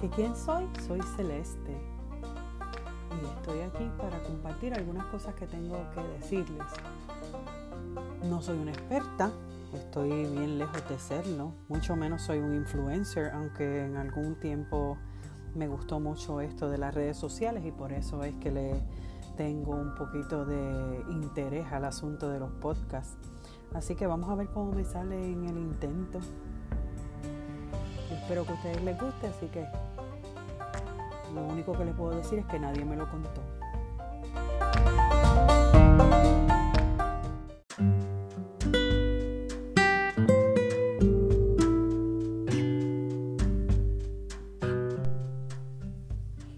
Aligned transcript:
¿Que 0.00 0.08
quién 0.08 0.34
soy? 0.34 0.66
Soy 0.86 1.02
Celeste. 1.14 1.76
Y 3.20 3.36
estoy 3.36 3.60
aquí 3.60 3.90
para 3.98 4.18
compartir 4.22 4.72
algunas 4.72 5.04
cosas 5.06 5.34
que 5.34 5.46
tengo 5.46 5.76
que 5.94 6.02
decirles. 6.18 6.66
No 8.24 8.40
soy 8.40 8.56
una 8.56 8.70
experta, 8.70 9.30
estoy 9.74 10.08
bien 10.08 10.58
lejos 10.58 10.88
de 10.88 10.98
serlo, 10.98 11.52
mucho 11.68 11.96
menos 11.96 12.22
soy 12.22 12.38
un 12.38 12.54
influencer, 12.54 13.30
aunque 13.34 13.84
en 13.84 13.98
algún 13.98 14.36
tiempo 14.40 14.96
me 15.54 15.68
gustó 15.68 16.00
mucho 16.00 16.40
esto 16.40 16.70
de 16.70 16.78
las 16.78 16.94
redes 16.94 17.18
sociales 17.18 17.64
y 17.66 17.70
por 17.70 17.92
eso 17.92 18.24
es 18.24 18.34
que 18.36 18.50
le 18.50 18.80
tengo 19.36 19.72
un 19.72 19.94
poquito 19.94 20.46
de 20.46 21.04
interés 21.10 21.70
al 21.72 21.84
asunto 21.84 22.30
de 22.30 22.38
los 22.38 22.50
podcasts. 22.52 23.18
Así 23.74 23.96
que 23.96 24.06
vamos 24.06 24.30
a 24.30 24.34
ver 24.34 24.48
cómo 24.48 24.72
me 24.72 24.84
sale 24.84 25.30
en 25.30 25.44
el 25.44 25.58
intento. 25.58 26.20
Espero 28.10 28.44
que 28.44 28.52
a 28.52 28.54
ustedes 28.54 28.82
les 28.82 29.00
guste, 29.00 29.26
así 29.26 29.46
que 29.48 29.66
lo 31.34 31.42
único 31.44 31.72
que 31.72 31.84
les 31.84 31.94
puedo 31.94 32.16
decir 32.16 32.40
es 32.40 32.46
que 32.46 32.58
nadie 32.58 32.84
me 32.84 32.96
lo 32.96 33.08
contó. 33.10 33.42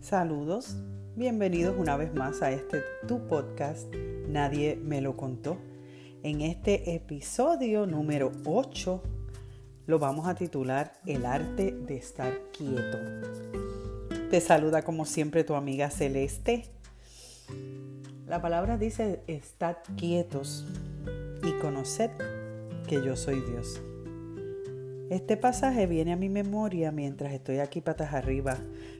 Saludos, 0.00 0.76
bienvenidos 1.16 1.74
una 1.76 1.96
vez 1.96 2.14
más 2.14 2.40
a 2.42 2.50
este 2.52 2.82
tu 3.08 3.26
podcast, 3.26 3.92
Nadie 4.28 4.76
me 4.76 5.00
lo 5.00 5.16
contó. 5.16 5.58
En 6.22 6.40
este 6.40 6.94
episodio 6.94 7.86
número 7.86 8.32
8 8.46 9.02
lo 9.86 9.98
vamos 9.98 10.26
a 10.26 10.34
titular 10.34 10.92
El 11.04 11.26
arte 11.26 11.72
de 11.72 11.96
estar 11.96 12.32
quieto. 12.52 13.63
Te 14.30 14.40
saluda 14.40 14.82
como 14.82 15.04
siempre 15.04 15.44
tu 15.44 15.54
amiga 15.54 15.90
Celeste. 15.90 16.64
La 18.26 18.40
palabra 18.40 18.78
dice, 18.78 19.22
estad 19.26 19.76
quietos 19.96 20.66
y 21.42 21.52
conoced 21.60 22.10
que 22.88 22.96
yo 23.04 23.16
soy 23.16 23.40
Dios. 23.42 23.80
Este 25.10 25.36
pasaje 25.36 25.86
viene 25.86 26.14
a 26.14 26.16
mi 26.16 26.30
memoria 26.30 26.90
mientras 26.90 27.32
estoy 27.32 27.58
aquí 27.58 27.80
patas 27.80 28.14
arriba 28.14 28.56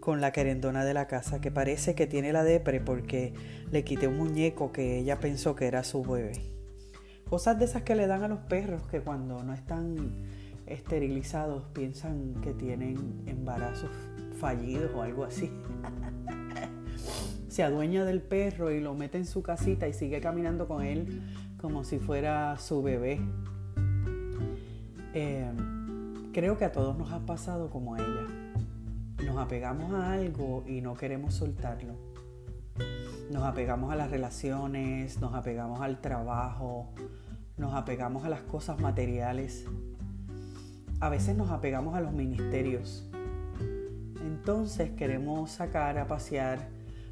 con 0.00 0.20
la 0.20 0.30
querendona 0.30 0.84
de 0.84 0.94
la 0.94 1.08
casa 1.08 1.40
que 1.40 1.50
parece 1.50 1.94
que 1.94 2.06
tiene 2.06 2.32
la 2.32 2.44
depre 2.44 2.80
porque 2.80 3.32
le 3.72 3.82
quité 3.84 4.06
un 4.06 4.18
muñeco 4.18 4.70
que 4.70 4.98
ella 4.98 5.18
pensó 5.18 5.56
que 5.56 5.66
era 5.66 5.82
su 5.82 6.02
bebé. 6.02 6.32
Cosas 7.28 7.58
de 7.58 7.64
esas 7.64 7.82
que 7.82 7.96
le 7.96 8.06
dan 8.06 8.22
a 8.22 8.28
los 8.28 8.40
perros 8.40 8.86
que 8.88 9.00
cuando 9.00 9.42
no 9.42 9.54
están 9.54 9.96
esterilizados 10.66 11.64
piensan 11.72 12.34
que 12.42 12.52
tienen 12.52 13.24
embarazos 13.26 13.90
fallidos 14.36 14.90
o 14.94 15.02
algo 15.02 15.24
así. 15.24 15.50
Se 17.48 17.62
adueña 17.62 18.04
del 18.04 18.20
perro 18.20 18.70
y 18.70 18.80
lo 18.80 18.94
mete 18.94 19.18
en 19.18 19.26
su 19.26 19.42
casita 19.42 19.88
y 19.88 19.92
sigue 19.92 20.20
caminando 20.20 20.68
con 20.68 20.82
él 20.82 21.22
como 21.60 21.84
si 21.84 21.98
fuera 21.98 22.58
su 22.58 22.82
bebé. 22.82 23.18
Eh, 25.14 25.50
creo 26.32 26.58
que 26.58 26.66
a 26.66 26.72
todos 26.72 26.98
nos 26.98 27.12
ha 27.12 27.20
pasado 27.20 27.70
como 27.70 27.96
ella. 27.96 28.26
Nos 29.24 29.38
apegamos 29.38 29.92
a 29.94 30.12
algo 30.12 30.64
y 30.66 30.82
no 30.82 30.94
queremos 30.94 31.34
soltarlo. 31.34 31.94
Nos 33.30 33.42
apegamos 33.42 33.90
a 33.90 33.96
las 33.96 34.10
relaciones, 34.10 35.18
nos 35.20 35.34
apegamos 35.34 35.80
al 35.80 36.00
trabajo, 36.00 36.92
nos 37.56 37.74
apegamos 37.74 38.24
a 38.24 38.28
las 38.28 38.42
cosas 38.42 38.78
materiales. 38.78 39.64
A 41.00 41.08
veces 41.08 41.36
nos 41.36 41.50
apegamos 41.50 41.94
a 41.94 42.00
los 42.00 42.12
ministerios. 42.12 43.08
Entonces 44.26 44.90
queremos 44.90 45.52
sacar 45.52 45.98
a 45.98 46.08
pasear 46.08 46.58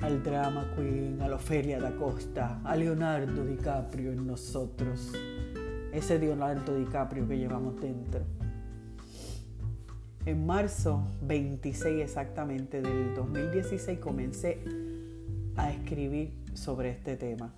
al 0.00 0.22
drama 0.22 0.70
queen, 0.76 1.22
a 1.22 1.28
la 1.28 1.36
Ofelia 1.36 1.80
da 1.80 1.96
Costa, 1.96 2.60
a 2.62 2.76
Leonardo 2.76 3.46
DiCaprio 3.46 4.12
en 4.12 4.26
nosotros. 4.26 5.12
Ese 5.90 6.18
Leonardo 6.18 6.76
DiCaprio 6.76 7.26
que 7.26 7.38
llevamos 7.38 7.80
dentro. 7.80 8.20
En 10.26 10.44
marzo 10.44 11.02
26 11.22 12.02
exactamente 12.02 12.82
del 12.82 13.14
2016 13.14 13.98
comencé 13.98 14.62
a 15.56 15.70
escribir 15.70 16.34
sobre 16.52 16.90
este 16.90 17.16
tema. 17.16 17.54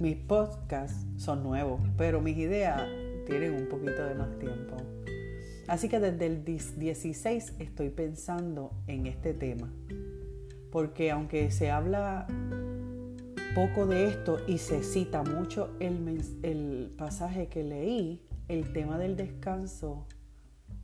Mis 0.00 0.16
podcasts 0.16 1.06
son 1.16 1.42
nuevos, 1.42 1.82
pero 1.98 2.22
mis 2.22 2.38
ideas 2.38 2.82
tienen 3.26 3.52
un 3.52 3.68
poquito 3.68 4.04
de 4.04 4.14
más 4.14 4.38
tiempo. 4.38 4.76
Así 5.68 5.90
que 5.90 6.00
desde 6.00 6.26
el 6.26 6.44
16 6.44 7.52
estoy 7.58 7.90
pensando 7.90 8.72
en 8.86 9.06
este 9.06 9.34
tema. 9.34 9.70
Porque 10.72 11.10
aunque 11.10 11.50
se 11.50 11.70
habla 11.70 12.26
poco 13.54 13.86
de 13.86 14.06
esto 14.06 14.38
y 14.46 14.58
se 14.58 14.82
cita 14.82 15.22
mucho 15.22 15.76
el, 15.78 16.90
pasaje 16.96 17.48
que 17.48 17.64
leí, 17.64 18.22
el 18.48 18.72
tema 18.72 18.98
del 18.98 19.16
descanso 19.16 20.06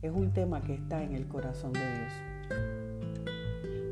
es 0.03 0.11
un 0.11 0.33
tema 0.33 0.61
que 0.61 0.75
está 0.75 1.01
en 1.01 1.15
el 1.15 1.27
corazón 1.27 1.73
de 1.73 1.79
Dios. 1.79 2.13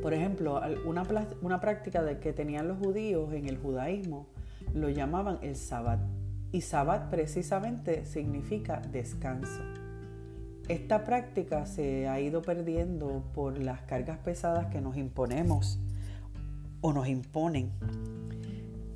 Por 0.02 0.14
ejemplo, 0.14 0.62
una, 0.86 1.08
una 1.42 1.60
práctica 1.60 2.04
de 2.04 2.20
que 2.20 2.34
tenían 2.34 2.68
los 2.68 2.78
judíos 2.78 3.34
en 3.34 3.50
el 3.50 3.58
judaísmo 3.58 4.28
lo 4.76 4.90
llamaban 4.90 5.40
el 5.42 5.56
sabbat. 5.56 6.02
Y 6.52 6.62
sabbat 6.62 7.10
precisamente 7.10 8.06
significa 8.06 8.80
descanso. 8.92 9.83
Esta 10.68 11.04
práctica 11.04 11.66
se 11.66 12.08
ha 12.08 12.20
ido 12.20 12.42
perdiendo 12.42 13.24
por 13.34 13.58
las 13.58 13.82
cargas 13.82 14.18
pesadas 14.20 14.68
que 14.68 14.82
nos 14.82 14.98
imponemos 14.98 15.80
o 16.82 16.94
nos 16.94 17.08
imponen 17.08 17.72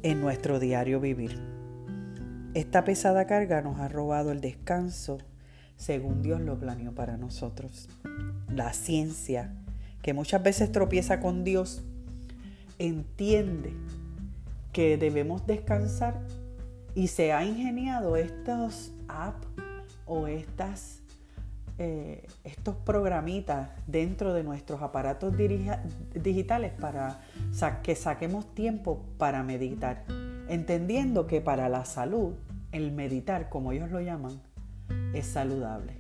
en 0.04 0.22
nuestro 0.22 0.60
diario 0.60 1.00
vivir. 1.00 1.40
Esta 2.54 2.84
pesada 2.84 3.28
carga 3.28 3.62
nos 3.62 3.80
ha 3.80 3.88
robado 3.88 4.32
el 4.32 4.42
descanso 4.42 5.20
según 5.78 6.22
Dios 6.22 6.42
lo 6.42 6.58
planeó 6.58 6.94
para 6.94 7.18
nosotros. 7.18 7.88
La 8.50 8.74
ciencia, 8.74 9.54
que 10.02 10.14
muchas 10.14 10.42
veces 10.44 10.72
tropieza 10.72 11.20
con 11.20 11.44
Dios, 11.44 11.84
entiende 12.80 13.74
que 14.74 14.98
debemos 14.98 15.46
descansar 15.48 16.20
y 16.96 17.08
se 17.08 17.32
ha 17.32 17.46
ingeniado 17.46 18.18
estos 18.18 18.92
apps 19.08 19.48
o 20.06 20.28
estas, 20.28 21.02
eh, 21.80 22.26
estos 22.44 22.76
programitas 22.76 23.70
dentro 23.86 24.34
de 24.34 24.44
nuestros 24.44 24.82
aparatos 24.82 25.36
digitales 26.16 26.72
para 26.74 27.20
que 27.84 27.96
saquemos 27.96 28.52
tiempo 28.56 29.06
para 29.20 29.44
meditar, 29.44 30.04
entendiendo 30.48 31.28
que 31.28 31.40
para 31.40 31.70
la 31.70 31.86
salud 31.86 32.34
el 32.72 32.92
meditar, 32.92 33.50
como 33.50 33.72
ellos 33.74 33.92
lo 33.92 34.02
llaman, 34.02 34.42
es 35.14 35.28
saludable. 35.28 35.94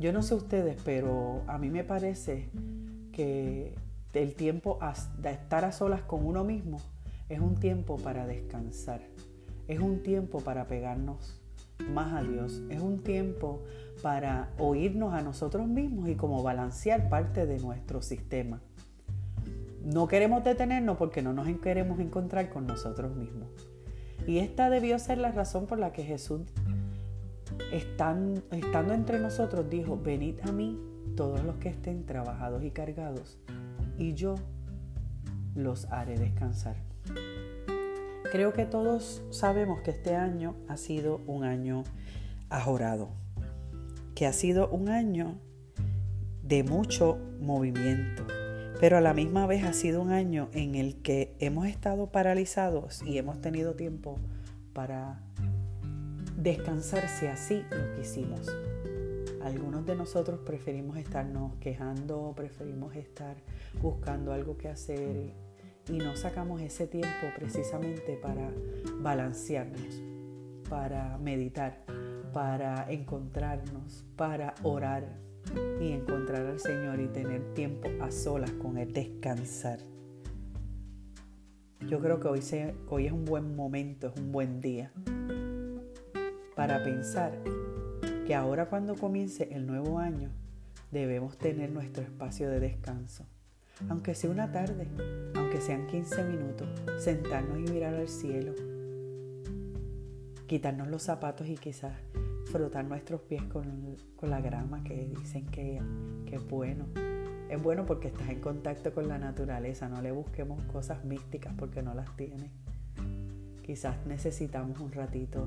Yo 0.00 0.12
no 0.12 0.22
sé 0.22 0.34
ustedes, 0.34 0.76
pero 0.84 1.42
a 1.46 1.58
mí 1.58 1.70
me 1.70 1.84
parece 1.84 2.50
que 3.12 3.72
el 4.14 4.34
tiempo 4.34 4.80
de 5.18 5.30
estar 5.30 5.64
a 5.64 5.70
solas 5.70 6.02
con 6.02 6.26
uno 6.26 6.42
mismo 6.42 6.78
es 7.28 7.38
un 7.38 7.54
tiempo 7.54 7.98
para 7.98 8.26
descansar, 8.26 9.00
es 9.68 9.78
un 9.78 10.02
tiempo 10.02 10.40
para 10.40 10.66
pegarnos 10.66 11.40
más 11.92 12.12
a 12.14 12.22
Dios, 12.22 12.62
es 12.68 12.80
un 12.80 12.98
tiempo 12.98 13.62
para 14.02 14.52
oírnos 14.58 15.14
a 15.14 15.22
nosotros 15.22 15.66
mismos 15.66 16.08
y 16.08 16.14
como 16.14 16.42
balancear 16.42 17.08
parte 17.08 17.46
de 17.46 17.58
nuestro 17.58 18.02
sistema. 18.02 18.60
No 19.84 20.08
queremos 20.08 20.42
detenernos 20.42 20.96
porque 20.96 21.22
no 21.22 21.32
nos 21.32 21.46
queremos 21.58 22.00
encontrar 22.00 22.50
con 22.50 22.66
nosotros 22.66 23.14
mismos. 23.14 23.48
Y 24.26 24.38
esta 24.38 24.70
debió 24.70 24.98
ser 24.98 25.18
la 25.18 25.30
razón 25.30 25.66
por 25.66 25.78
la 25.78 25.92
que 25.92 26.02
Jesús 26.02 26.42
estando 27.70 28.92
entre 28.92 29.20
nosotros, 29.20 29.68
dijo, 29.70 29.98
venid 30.02 30.40
a 30.42 30.52
mí 30.52 30.78
todos 31.16 31.42
los 31.44 31.56
que 31.56 31.68
estén 31.68 32.04
trabajados 32.04 32.62
y 32.64 32.70
cargados, 32.70 33.38
y 33.98 34.14
yo 34.14 34.34
los 35.54 35.86
haré 35.86 36.18
descansar. 36.18 36.76
Creo 38.32 38.52
que 38.52 38.64
todos 38.64 39.22
sabemos 39.30 39.80
que 39.80 39.92
este 39.92 40.16
año 40.16 40.56
ha 40.68 40.76
sido 40.76 41.20
un 41.26 41.44
año 41.44 41.84
ajorado, 42.48 43.10
que 44.14 44.26
ha 44.26 44.32
sido 44.32 44.68
un 44.68 44.88
año 44.88 45.38
de 46.42 46.64
mucho 46.64 47.18
movimiento, 47.40 48.26
pero 48.80 48.96
a 48.96 49.00
la 49.00 49.14
misma 49.14 49.46
vez 49.46 49.64
ha 49.64 49.72
sido 49.72 50.02
un 50.02 50.10
año 50.10 50.48
en 50.52 50.74
el 50.74 50.96
que 51.02 51.36
hemos 51.38 51.66
estado 51.66 52.10
paralizados 52.10 53.02
y 53.02 53.18
hemos 53.18 53.40
tenido 53.40 53.74
tiempo 53.74 54.18
para 54.72 55.20
descansar 56.36 57.08
si 57.08 57.26
así 57.26 57.62
lo 57.70 57.94
quisimos. 57.96 58.54
Algunos 59.42 59.86
de 59.86 59.94
nosotros 59.94 60.40
preferimos 60.40 60.96
estarnos 60.96 61.54
quejando, 61.56 62.32
preferimos 62.36 62.96
estar 62.96 63.36
buscando 63.80 64.32
algo 64.32 64.58
que 64.58 64.68
hacer 64.68 65.45
y 65.88 65.98
no 65.98 66.16
sacamos 66.16 66.60
ese 66.60 66.86
tiempo 66.86 67.26
precisamente 67.36 68.18
para 68.20 68.52
balancearnos, 69.00 70.02
para 70.68 71.18
meditar, 71.18 71.84
para 72.32 72.90
encontrarnos, 72.90 74.04
para 74.16 74.54
orar, 74.62 75.26
y 75.80 75.92
encontrar 75.92 76.46
al 76.46 76.60
Señor 76.60 77.00
y 77.00 77.08
tener 77.08 77.54
tiempo 77.54 77.88
a 78.00 78.10
solas 78.10 78.50
con 78.52 78.78
Él, 78.78 78.92
descansar. 78.92 79.78
Yo 81.86 82.00
creo 82.00 82.18
que 82.18 82.28
hoy, 82.28 82.40
hoy 82.88 83.06
es 83.06 83.12
un 83.12 83.24
buen 83.24 83.54
momento, 83.54 84.08
es 84.08 84.20
un 84.20 84.32
buen 84.32 84.60
día 84.60 84.92
para 86.54 86.82
pensar 86.82 87.38
que 88.26 88.34
ahora 88.34 88.68
cuando 88.68 88.96
comience 88.96 89.48
el 89.52 89.66
nuevo 89.66 89.98
año 89.98 90.30
debemos 90.90 91.36
tener 91.38 91.70
nuestro 91.70 92.02
espacio 92.02 92.48
de 92.50 92.60
descanso. 92.60 93.26
Aunque 93.88 94.14
sea 94.14 94.30
una 94.30 94.50
tarde, 94.50 94.88
aunque 95.34 95.60
sean 95.60 95.86
15 95.86 96.24
minutos, 96.24 96.68
sentarnos 96.98 97.58
y 97.58 97.72
mirar 97.72 97.94
al 97.94 98.08
cielo, 98.08 98.52
quitarnos 100.46 100.88
los 100.88 101.02
zapatos 101.02 101.46
y 101.48 101.56
quizás 101.56 101.92
frotar 102.46 102.84
nuestros 102.86 103.20
pies 103.22 103.42
con, 103.44 103.96
la 104.22 104.40
grama 104.40 104.82
que 104.82 105.06
dicen 105.06 105.46
que, 105.46 105.80
que 106.24 106.36
es 106.36 106.48
bueno. 106.48 106.86
Es 107.50 107.62
bueno 107.62 107.84
porque 107.86 108.08
estás 108.08 108.28
en 108.30 108.40
contacto 108.40 108.92
con 108.92 109.08
la 109.08 109.18
naturaleza, 109.18 109.88
no 109.88 110.00
le 110.00 110.10
busquemos 110.10 110.64
cosas 110.64 111.04
místicas 111.04 111.54
porque 111.56 111.82
no 111.82 111.94
las 111.94 112.16
tiene. 112.16 112.50
Quizás 113.62 114.04
necesitamos 114.06 114.80
un 114.80 114.90
ratito 114.90 115.46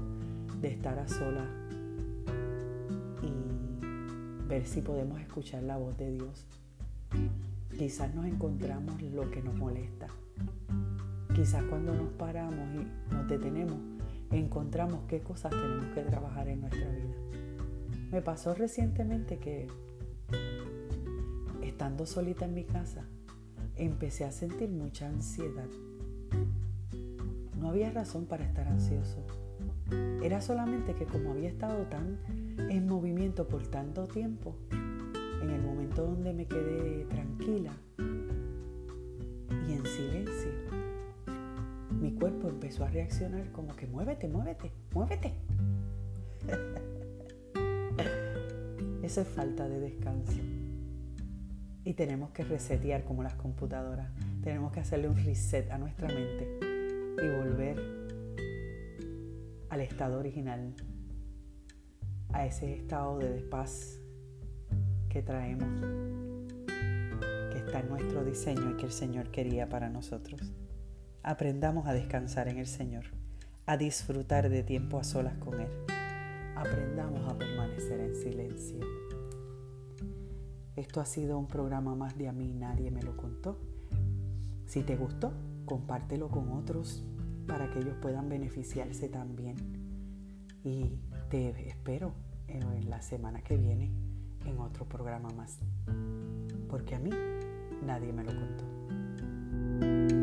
de 0.61 0.69
estar 0.69 0.99
a 0.99 1.07
solas 1.07 1.47
y 3.23 4.47
ver 4.47 4.65
si 4.65 4.81
podemos 4.81 5.19
escuchar 5.19 5.63
la 5.63 5.77
voz 5.77 5.97
de 5.97 6.11
Dios. 6.11 6.45
Quizás 7.77 8.13
nos 8.13 8.25
encontramos 8.25 9.01
lo 9.01 9.29
que 9.31 9.41
nos 9.41 9.55
molesta. 9.55 10.07
Quizás 11.33 11.63
cuando 11.63 11.93
nos 11.93 12.11
paramos 12.13 12.67
y 12.75 13.13
nos 13.13 13.27
detenemos, 13.27 13.77
encontramos 14.31 15.01
qué 15.07 15.21
cosas 15.21 15.51
tenemos 15.51 15.85
que 15.93 16.01
trabajar 16.01 16.47
en 16.49 16.61
nuestra 16.61 16.89
vida. 16.89 17.15
Me 18.11 18.21
pasó 18.21 18.53
recientemente 18.53 19.37
que 19.37 19.67
estando 21.61 22.05
solita 22.05 22.45
en 22.45 22.53
mi 22.53 22.65
casa, 22.65 23.05
empecé 23.77 24.25
a 24.25 24.31
sentir 24.31 24.69
mucha 24.69 25.07
ansiedad. 25.07 25.69
No 27.59 27.69
había 27.69 27.91
razón 27.91 28.25
para 28.25 28.45
estar 28.45 28.67
ansioso. 28.67 29.25
Era 30.21 30.41
solamente 30.41 30.93
que 30.93 31.05
como 31.05 31.31
había 31.31 31.49
estado 31.49 31.83
tan 31.83 32.19
en 32.69 32.87
movimiento 32.87 33.47
por 33.47 33.67
tanto 33.67 34.07
tiempo, 34.07 34.55
en 35.41 35.49
el 35.49 35.61
momento 35.61 36.05
donde 36.05 36.33
me 36.33 36.45
quedé 36.45 37.05
tranquila 37.05 37.71
y 39.67 39.73
en 39.73 39.85
silencio, 39.85 40.51
mi 41.99 42.13
cuerpo 42.13 42.49
empezó 42.49 42.85
a 42.85 42.89
reaccionar 42.89 43.51
como 43.51 43.75
que 43.75 43.87
muévete, 43.87 44.27
muévete, 44.27 44.71
muévete. 44.93 45.33
Eso 49.03 49.21
es 49.21 49.27
falta 49.27 49.67
de 49.67 49.79
descanso. 49.79 50.39
Y 51.83 51.93
tenemos 51.93 52.31
que 52.31 52.43
resetear 52.43 53.03
como 53.03 53.23
las 53.23 53.35
computadoras. 53.35 54.11
Tenemos 54.43 54.71
que 54.71 54.81
hacerle 54.81 55.09
un 55.09 55.17
reset 55.17 55.71
a 55.71 55.77
nuestra 55.77 56.07
mente 56.07 56.59
y 57.21 57.27
volver 57.37 57.79
al 59.69 59.81
estado 59.81 60.19
original, 60.19 60.73
a 62.33 62.45
ese 62.45 62.73
estado 62.73 63.19
de 63.19 63.41
paz 63.41 63.98
que 65.09 65.23
traemos, 65.23 65.67
que 67.51 67.57
está 67.57 67.79
en 67.79 67.89
nuestro 67.89 68.23
diseño 68.23 68.71
y 68.71 68.77
que 68.77 68.85
el 68.85 68.91
Señor 68.91 69.31
quería 69.31 69.67
para 69.67 69.89
nosotros. 69.89 70.53
Aprendamos 71.23 71.87
a 71.87 71.93
descansar 71.93 72.47
en 72.47 72.59
el 72.59 72.67
Señor, 72.67 73.05
a 73.65 73.75
disfrutar 73.75 74.49
de 74.49 74.61
tiempo 74.61 74.99
a 74.99 75.03
solas 75.03 75.35
con 75.37 75.59
Él. 75.59 75.69
Aprendamos 76.55 77.27
a 77.27 77.37
permanecer 77.37 77.99
en 77.99 78.15
silencio. 78.15 78.79
Esto 80.75 81.01
ha 81.01 81.05
sido 81.05 81.39
un 81.39 81.47
programa 81.47 81.95
más 81.95 82.15
de 82.17 82.27
a 82.27 82.31
mí, 82.31 82.53
nadie 82.53 82.91
me 82.91 83.01
lo 83.01 83.17
contó. 83.17 83.59
Si 84.67 84.83
te 84.83 84.95
gustó, 84.95 85.33
compártelo 85.65 86.29
con 86.29 86.51
otros 86.51 87.03
para 87.47 87.71
que 87.71 87.79
ellos 87.79 87.95
puedan 87.99 88.29
beneficiarse 88.29 89.09
también. 89.09 89.55
Y 90.63 90.99
te 91.29 91.67
espero 91.67 92.13
en 92.47 92.89
la 92.89 93.01
semana 93.01 93.41
que 93.41 93.57
viene 93.57 94.08
en 94.45 94.59
otro 94.59 94.85
programa 94.85 95.29
más. 95.29 95.59
Porque 96.69 96.95
a 96.95 96.99
mí 96.99 97.11
nadie 97.85 98.11
me 98.13 98.23
lo 98.23 98.31
contó. 98.31 100.18